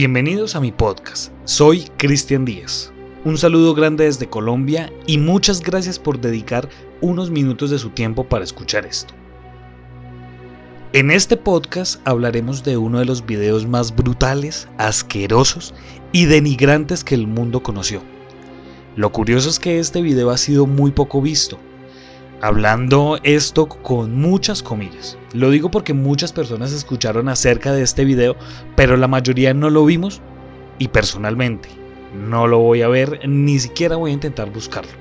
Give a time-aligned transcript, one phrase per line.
[0.00, 1.32] Bienvenidos a mi podcast.
[1.42, 2.92] Soy Cristian Díaz.
[3.24, 6.68] Un saludo grande desde Colombia y muchas gracias por dedicar
[7.00, 9.12] unos minutos de su tiempo para escuchar esto.
[10.92, 15.74] En este podcast hablaremos de uno de los videos más brutales, asquerosos
[16.12, 18.00] y denigrantes que el mundo conoció.
[18.94, 21.58] Lo curioso es que este video ha sido muy poco visto,
[22.40, 25.18] Hablando esto con muchas comillas.
[25.32, 28.36] Lo digo porque muchas personas escucharon acerca de este video,
[28.76, 30.20] pero la mayoría no lo vimos
[30.78, 31.68] y personalmente
[32.14, 34.92] no lo voy a ver, ni siquiera voy a intentar buscarlo.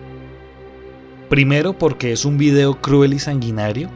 [1.29, 3.89] Primero porque es un video cruel y sanguinario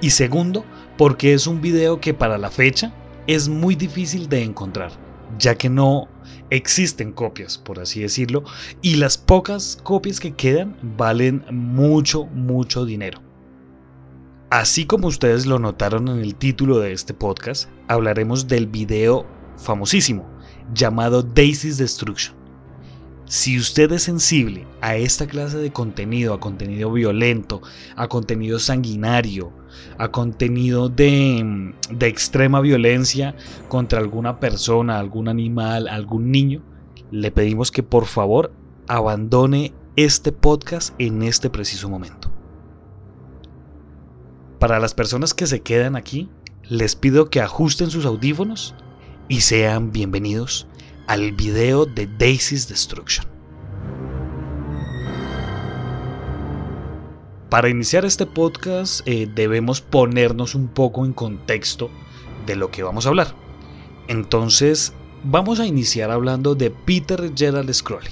[0.00, 0.64] y segundo
[0.96, 2.92] porque es un video que para la fecha
[3.26, 4.92] es muy difícil de encontrar,
[5.38, 6.08] ya que no
[6.50, 8.44] existen copias, por así decirlo,
[8.82, 13.20] y las pocas copias que quedan valen mucho, mucho dinero.
[14.50, 20.24] Así como ustedes lo notaron en el título de este podcast, hablaremos del video famosísimo
[20.72, 22.43] llamado Daisy's Destruction.
[23.26, 27.62] Si usted es sensible a esta clase de contenido, a contenido violento,
[27.96, 29.50] a contenido sanguinario,
[29.96, 33.34] a contenido de, de, extrema violencia
[33.68, 36.62] contra alguna persona, algún animal, algún niño,
[37.10, 38.52] le pedimos que por favor
[38.88, 42.30] abandone este podcast en este preciso momento.
[44.58, 46.28] Para las personas que se quedan aquí,
[46.68, 48.74] les pido que ajusten sus audífonos
[49.28, 50.66] y sean bienvenidos
[51.06, 53.26] al video de Daisy's Destruction.
[57.50, 61.90] Para iniciar este podcast eh, debemos ponernos un poco en contexto
[62.46, 63.34] de lo que vamos a hablar.
[64.08, 68.10] Entonces vamos a iniciar hablando de Peter Gerald Scrolly,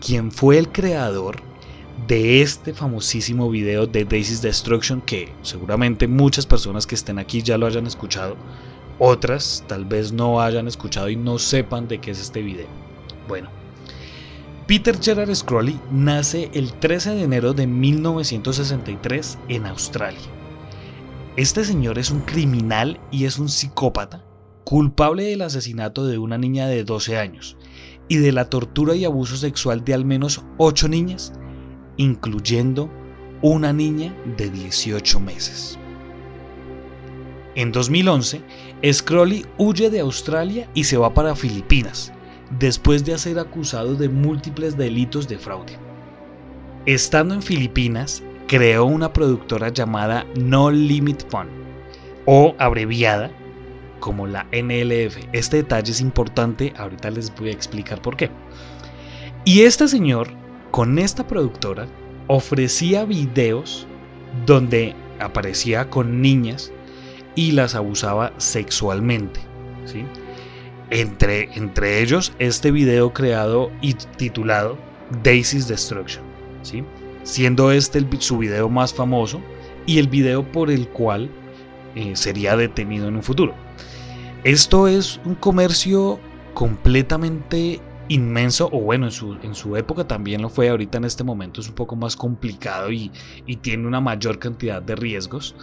[0.00, 1.42] quien fue el creador
[2.06, 7.56] de este famosísimo video de Daisy's Destruction que seguramente muchas personas que estén aquí ya
[7.56, 8.36] lo hayan escuchado
[8.98, 12.68] otras tal vez no hayan escuchado y no sepan de qué es este video.
[13.28, 13.50] Bueno,
[14.66, 20.20] Peter Gerard Scrolly nace el 13 de enero de 1963 en Australia.
[21.36, 24.24] Este señor es un criminal y es un psicópata
[24.64, 27.56] culpable del asesinato de una niña de 12 años
[28.08, 31.32] y de la tortura y abuso sexual de al menos 8 niñas,
[31.96, 32.90] incluyendo
[33.42, 35.78] una niña de 18 meses.
[37.56, 38.40] En 2011,
[38.92, 42.12] Scrolly huye de Australia y se va para Filipinas,
[42.58, 45.78] después de ser acusado de múltiples delitos de fraude.
[46.84, 51.48] Estando en Filipinas, creó una productora llamada No Limit Fund,
[52.26, 53.30] o abreviada
[54.00, 55.16] como la NLF.
[55.32, 58.30] Este detalle es importante, ahorita les voy a explicar por qué.
[59.44, 60.28] Y este señor,
[60.72, 61.86] con esta productora,
[62.26, 63.86] ofrecía videos
[64.44, 66.72] donde aparecía con niñas
[67.34, 69.40] y las abusaba sexualmente.
[69.84, 70.04] ¿sí?
[70.90, 74.76] Entre, entre ellos, este video creado y titulado
[75.22, 76.24] Daisy's Destruction,
[76.62, 76.84] ¿sí?
[77.22, 79.40] siendo este su video más famoso
[79.86, 81.30] y el video por el cual
[81.94, 83.54] eh, sería detenido en un futuro.
[84.44, 86.18] Esto es un comercio
[86.52, 91.24] completamente inmenso, o bueno, en su, en su época también lo fue, ahorita en este
[91.24, 93.10] momento es un poco más complicado y,
[93.46, 95.54] y tiene una mayor cantidad de riesgos.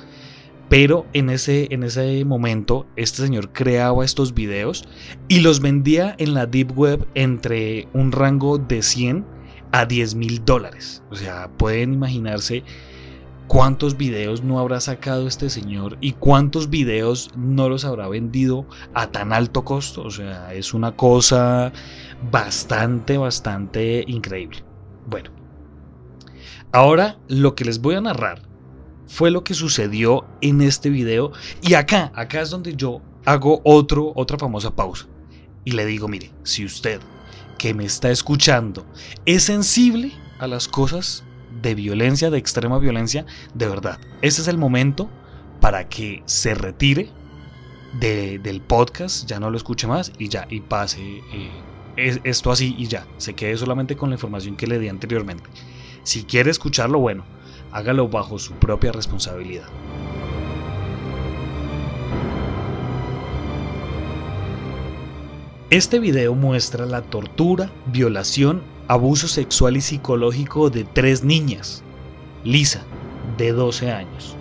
[0.72, 4.86] Pero en ese, en ese momento este señor creaba estos videos
[5.28, 9.26] y los vendía en la Deep Web entre un rango de 100
[9.74, 11.04] a 10 mil dólares.
[11.12, 12.64] O sea, pueden imaginarse
[13.48, 19.12] cuántos videos no habrá sacado este señor y cuántos videos no los habrá vendido a
[19.12, 20.04] tan alto costo.
[20.04, 21.74] O sea, es una cosa
[22.32, 24.64] bastante, bastante increíble.
[25.06, 25.32] Bueno,
[26.72, 28.51] ahora lo que les voy a narrar
[29.12, 31.34] fue lo que sucedió en este video.
[31.62, 35.06] Y acá, acá es donde yo hago otro, otra famosa pausa.
[35.66, 37.02] Y le digo, mire, si usted
[37.58, 38.86] que me está escuchando
[39.26, 41.26] es sensible a las cosas
[41.62, 45.10] de violencia, de extrema violencia, de verdad, ese es el momento
[45.60, 47.10] para que se retire
[48.00, 51.22] del podcast, ya no lo escuche más y ya, y pase
[51.98, 55.50] eh, esto así y ya, se quede solamente con la información que le di anteriormente.
[56.04, 57.26] Si quiere escucharlo, bueno,
[57.72, 59.68] hágalo bajo su propia responsabilidad.
[65.70, 71.82] Este video muestra la tortura, violación, abuso sexual y psicológico de tres niñas.
[72.44, 72.84] Lisa,
[73.38, 74.36] de 12 años,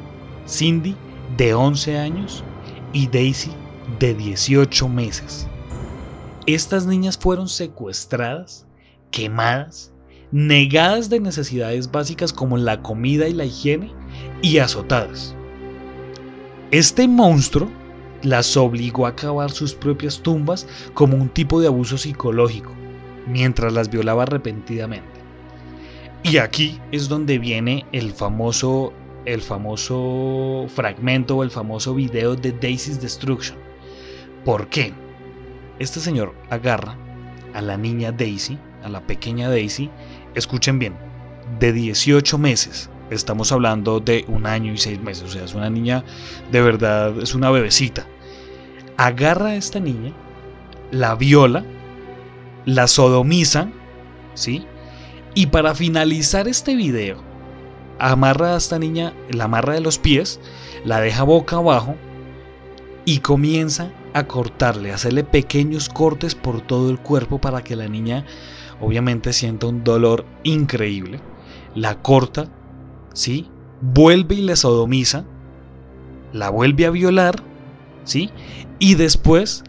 [0.48, 0.96] Cindy,
[1.36, 2.42] de 11 años
[2.92, 3.52] y Daisy,
[4.00, 5.46] de 18 meses.
[6.46, 8.66] Estas niñas fueron secuestradas,
[9.12, 9.92] quemadas,
[10.32, 13.92] negadas de necesidades básicas como la comida y la higiene
[14.42, 15.34] y azotadas.
[16.70, 17.68] Este monstruo
[18.22, 22.72] las obligó a cavar sus propias tumbas como un tipo de abuso psicológico,
[23.26, 25.20] mientras las violaba repentinamente.
[26.22, 28.92] Y aquí es donde viene el famoso,
[29.24, 33.58] el famoso fragmento o el famoso video de Daisy's Destruction.
[34.44, 34.92] ¿Por qué?
[35.78, 36.94] Este señor agarra
[37.54, 39.90] a la niña Daisy, a la pequeña Daisy,
[40.34, 40.94] escuchen bien,
[41.58, 42.90] de 18 meses.
[43.10, 46.04] Estamos hablando de un año y seis meses, o sea, es una niña
[46.52, 48.06] de verdad, es una bebecita.
[48.96, 50.12] Agarra a esta niña,
[50.92, 51.64] la viola,
[52.66, 53.68] la sodomiza,
[54.34, 54.64] ¿sí?
[55.34, 57.22] Y para finalizar este video,
[57.98, 60.40] amarra a esta niña, la amarra de los pies,
[60.84, 61.96] la deja boca abajo
[63.04, 67.88] y comienza a cortarle, a hacerle pequeños cortes por todo el cuerpo para que la
[67.88, 68.24] niña
[68.80, 71.20] obviamente sienta un dolor increíble.
[71.74, 72.48] La corta,
[73.12, 73.48] ¿sí?
[73.80, 75.24] Vuelve y le sodomiza,
[76.32, 77.42] la vuelve a violar,
[78.04, 78.30] ¿sí?
[78.78, 79.64] Y después,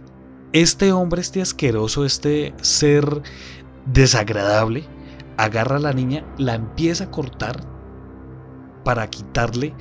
[0.54, 3.22] este hombre, este asqueroso, este ser
[3.86, 4.84] desagradable,
[5.38, 7.62] agarra a la niña, la empieza a cortar
[8.84, 9.74] para quitarle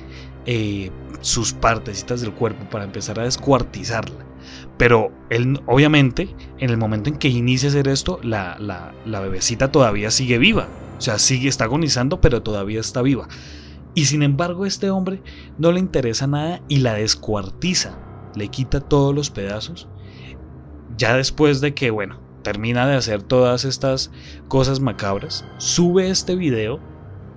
[0.45, 0.91] eh,
[1.21, 4.30] sus partecitas del cuerpo, para empezar a descuartizarla.
[4.77, 9.71] Pero él, obviamente, en el momento en que inicia a hacer esto, la, la, bebecita
[9.71, 10.67] todavía sigue viva.
[10.97, 13.27] O sea, sigue, está agonizando, pero todavía está viva.
[13.93, 15.21] Y sin embargo, este hombre
[15.57, 17.97] no le interesa nada y la descuartiza.
[18.35, 19.87] Le quita todos los pedazos.
[20.97, 24.11] Ya después de que, bueno, termina de hacer todas estas
[24.47, 26.79] cosas macabras, sube este video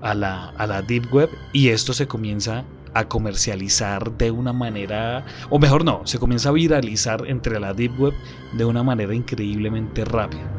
[0.01, 2.65] a la, a la Deep Web y esto se comienza
[2.95, 7.99] a comercializar de una manera, o mejor no, se comienza a viralizar entre la Deep
[8.01, 8.15] Web
[8.53, 10.51] de una manera increíblemente rápida.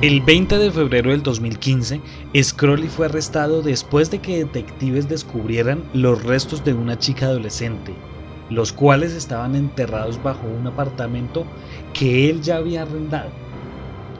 [0.00, 2.00] El 20 de febrero del 2015,
[2.40, 7.92] Scrolly fue arrestado después de que detectives descubrieran los restos de una chica adolescente,
[8.48, 11.44] los cuales estaban enterrados bajo un apartamento
[11.94, 13.30] que él ya había arrendado.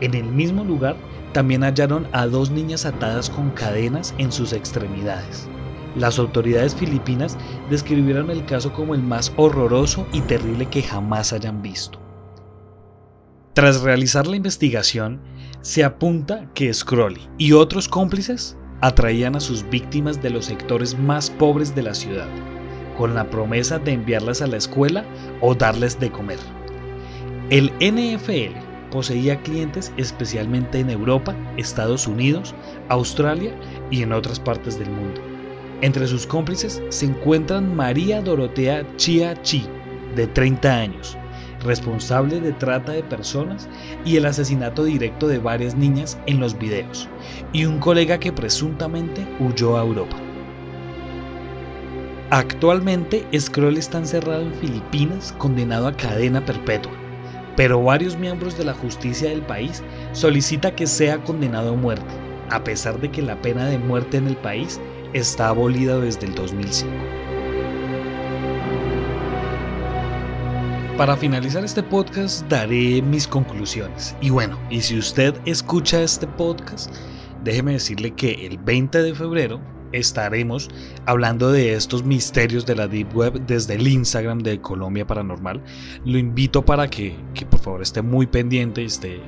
[0.00, 0.96] En el mismo lugar
[1.32, 5.48] también hallaron a dos niñas atadas con cadenas en sus extremidades.
[5.96, 7.36] Las autoridades filipinas
[7.70, 12.00] describieron el caso como el más horroroso y terrible que jamás hayan visto.
[13.54, 15.20] Tras realizar la investigación,
[15.62, 21.30] se apunta que Scrolly y otros cómplices atraían a sus víctimas de los sectores más
[21.30, 22.28] pobres de la ciudad,
[22.96, 25.04] con la promesa de enviarlas a la escuela
[25.40, 26.38] o darles de comer.
[27.50, 32.54] El NFL poseía clientes especialmente en Europa, Estados Unidos,
[32.88, 33.52] Australia
[33.90, 35.20] y en otras partes del mundo.
[35.80, 39.66] Entre sus cómplices se encuentran María Dorotea Chia Chi,
[40.16, 41.16] de 30 años,
[41.62, 43.68] responsable de trata de personas
[44.04, 47.08] y el asesinato directo de varias niñas en los videos,
[47.52, 50.16] y un colega que presuntamente huyó a Europa.
[52.30, 56.92] Actualmente, Scroll está encerrado en Filipinas, condenado a cadena perpetua
[57.58, 59.82] pero varios miembros de la justicia del país
[60.12, 62.14] solicita que sea condenado a muerte,
[62.50, 64.80] a pesar de que la pena de muerte en el país
[65.12, 66.92] está abolida desde el 2005.
[70.96, 74.14] Para finalizar este podcast daré mis conclusiones.
[74.20, 76.94] Y bueno, y si usted escucha este podcast,
[77.42, 79.60] déjeme decirle que el 20 de febrero
[79.92, 80.68] estaremos
[81.06, 85.62] hablando de estos misterios de la Deep Web desde el Instagram de Colombia Paranormal.
[86.04, 87.16] Lo invito para que,
[87.50, 89.20] por favor esté muy pendiente esté,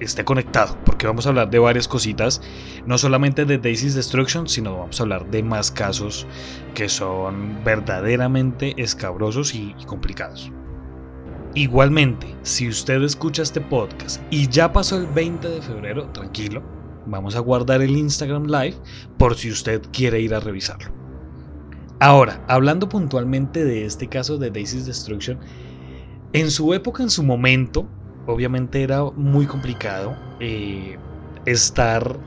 [0.00, 2.42] esté conectado, porque vamos a hablar de varias cositas,
[2.86, 6.26] no solamente de Daisy's Destruction, sino vamos a hablar de más casos
[6.74, 10.50] que son verdaderamente escabrosos y complicados.
[11.56, 16.64] Igualmente, si usted escucha este podcast y ya pasó el 20 de febrero, tranquilo,
[17.06, 18.76] Vamos a guardar el Instagram Live
[19.18, 20.92] por si usted quiere ir a revisarlo.
[22.00, 25.38] Ahora, hablando puntualmente de este caso de Daisy's Destruction,
[26.32, 27.86] en su época, en su momento,
[28.26, 30.98] obviamente era muy complicado eh,
[31.46, 32.18] estar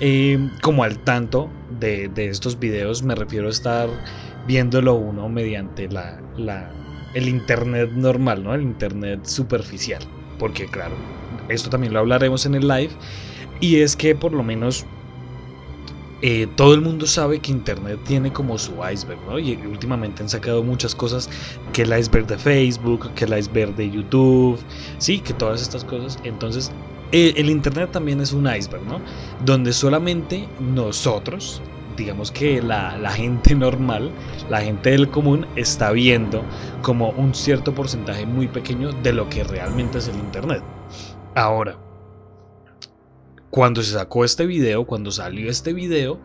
[0.00, 3.02] eh, como al tanto de, estos videos.
[3.02, 3.88] Me refiero a estar
[4.46, 6.20] viéndolo uno mediante la,
[7.14, 8.54] el internet normal, ¿no?
[8.54, 10.02] El internet superficial.
[10.38, 10.96] Porque claro,
[11.48, 12.90] esto también lo hablaremos en el live.
[13.64, 14.84] Y es que por lo menos
[16.20, 19.38] eh, todo el mundo sabe que Internet tiene como su iceberg, ¿no?
[19.38, 21.30] Y últimamente han sacado muchas cosas,
[21.72, 24.58] que el iceberg de Facebook, que el iceberg de YouTube,
[24.98, 26.18] sí, que todas estas cosas.
[26.24, 26.72] Entonces,
[27.10, 29.00] el Internet también es un iceberg, ¿no?
[29.46, 31.62] Donde solamente nosotros,
[31.96, 34.12] digamos que la, la gente normal,
[34.50, 36.44] la gente del común, está viendo
[36.82, 40.62] como un cierto porcentaje muy pequeño de lo que realmente es el Internet.
[41.34, 41.78] Ahora,
[43.54, 46.18] cuando se sacó este video, cuando salió este video,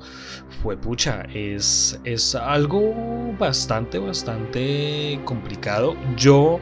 [0.63, 2.91] fue pucha, es, es algo
[3.38, 5.95] bastante, bastante complicado.
[6.17, 6.59] Yo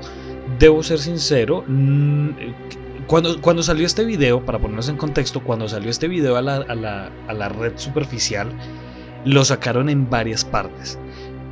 [0.60, 1.64] debo ser sincero,
[3.08, 6.58] cuando, cuando salió este video, para ponernos en contexto, cuando salió este video a la,
[6.58, 8.52] a la, a la red superficial,
[9.24, 11.00] lo sacaron en varias partes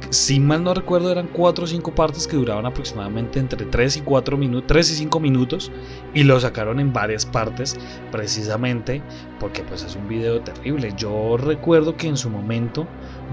[0.09, 4.01] si mal no recuerdo, eran 4 o 5 partes que duraban aproximadamente entre 3 y
[4.01, 5.71] 4 minutos, 3 y 5 minutos,
[6.13, 7.77] y lo sacaron en varias partes,
[8.11, 9.01] precisamente
[9.39, 10.93] porque pues es un video terrible.
[10.95, 12.87] Yo recuerdo que en su momento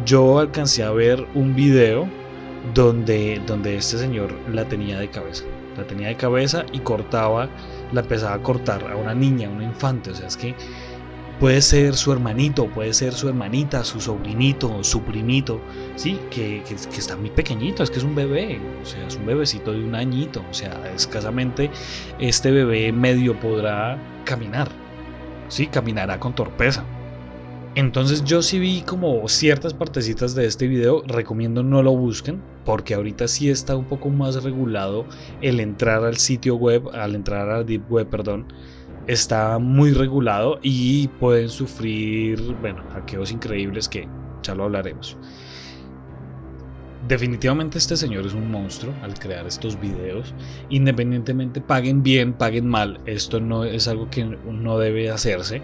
[0.05, 2.09] yo alcancé a ver un video
[2.75, 5.45] donde, donde este señor la tenía de cabeza.
[5.77, 7.49] La tenía de cabeza y cortaba,
[7.93, 10.11] la empezaba a cortar a una niña, a una infante.
[10.11, 10.55] O sea, es que
[11.41, 15.61] puede ser su hermanito, puede ser su hermanita, su sobrinito, su primito,
[15.97, 19.27] sí, que, que, está muy pequeñito, es que es un bebé, o sea, es un
[19.27, 21.71] bebecito de un añito, o sea, escasamente
[22.19, 24.69] este bebé medio podrá caminar,
[25.49, 26.85] sí, caminará con torpeza.
[27.75, 32.93] Entonces yo sí vi como ciertas partecitas de este video, recomiendo no lo busquen, porque
[32.93, 35.07] ahorita sí está un poco más regulado
[35.41, 38.53] el entrar al sitio web, al entrar a Deep Web, perdón,
[39.07, 44.09] está muy regulado y pueden sufrir, bueno, hackeos increíbles que
[44.43, 45.17] ya lo hablaremos.
[47.09, 50.35] Definitivamente este señor es un monstruo al crear estos videos.
[50.69, 55.63] Independientemente paguen bien, paguen mal, esto no es algo que no debe hacerse.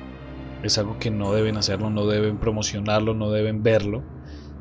[0.64, 4.02] Es algo que no deben hacerlo, no deben promocionarlo, no deben verlo.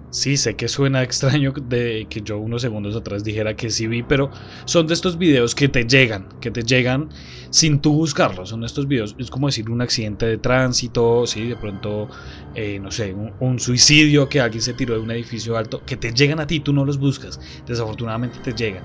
[0.09, 4.03] Sí, sé que suena extraño de que yo unos segundos atrás dijera que sí vi,
[4.03, 4.31] pero
[4.65, 7.09] son de estos videos que te llegan, que te llegan
[7.49, 8.49] sin tú buscarlos.
[8.49, 12.07] Son estos videos, es como decir un accidente de tránsito, sí, de pronto,
[12.55, 16.13] eh, no sé, un, suicidio, que alguien se tiró de un edificio alto, que te
[16.13, 18.83] llegan a ti, tú no los buscas, desafortunadamente te llegan.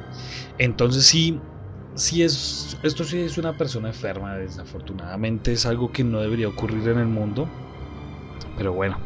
[0.59, 1.39] Entonces sí,
[1.95, 6.89] sí es, esto sí es una persona enferma, desafortunadamente es algo que no debería ocurrir
[6.89, 7.49] en el mundo,
[8.57, 8.99] pero bueno,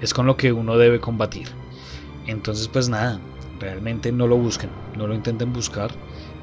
[0.00, 1.48] es con lo que uno debe combatir.
[2.26, 3.20] Entonces, pues nada,
[3.58, 5.92] realmente no lo busquen, no lo intenten buscar,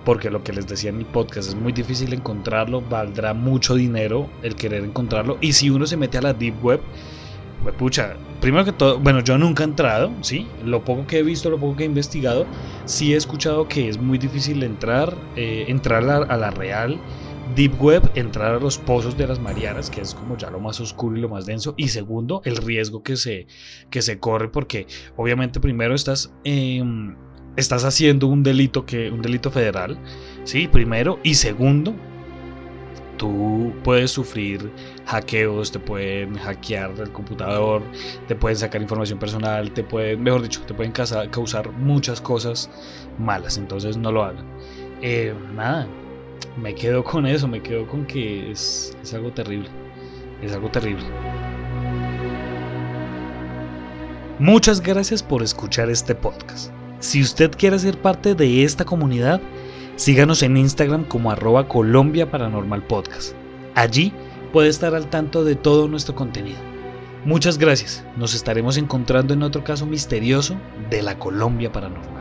[0.04, 4.30] porque lo que les decía en mi podcast es muy difícil encontrarlo, valdrá mucho dinero
[4.44, 6.82] el querer encontrarlo, y si uno se mete a la Deep Web,
[7.64, 10.48] pues pucha, primero que todo, bueno, yo nunca he entrado, ¿sí?
[10.64, 12.48] Lo poco que he visto, lo poco que he investigado,
[12.86, 17.00] sí he escuchado que es muy difícil entrar, eh, entrar a la real
[17.56, 20.80] Deep Web, entrar a los pozos de las Marianas, que es como ya lo más
[20.80, 21.74] oscuro y lo más denso.
[21.78, 23.48] Y segundo, el riesgo que se,
[23.90, 27.16] que se corre, porque obviamente primero estás, em,
[27.58, 29.98] estás haciendo un delito, que, un delito federal,
[30.46, 30.68] ¿sí?
[30.68, 31.20] Primero.
[31.24, 31.94] Y segundo,
[33.18, 34.72] tú puedes sufrir
[35.06, 37.84] hackeos, te pueden hackear el computador,
[38.28, 42.70] te pueden sacar información personal, te pueden, mejor dicho, te pueden causar, muchas cosas
[43.20, 43.58] malas.
[43.58, 44.46] Entonces no lo hagan.
[45.02, 45.88] Eh, nada,
[46.62, 49.70] me quedo con eso, me quedo con que es, es algo terrible.
[50.42, 51.06] Es algo terrible.
[54.40, 56.72] Muchas gracias por escuchar este podcast.
[57.00, 59.40] Si usted quiere ser parte de esta comunidad,
[59.96, 63.34] síganos en Instagram como arroba Colombia Paranormal Podcast.
[63.76, 64.12] Allí
[64.52, 66.60] puede estar al tanto de todo nuestro contenido.
[67.24, 68.04] Muchas gracias.
[68.18, 70.56] Nos estaremos encontrando en otro caso misterioso
[70.90, 72.21] de la Colombia Paranormal.